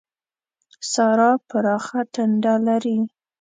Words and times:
سارا 0.91 1.31
پراخه 1.49 1.99
ټنډه 2.13 2.53
لري. 2.67 2.97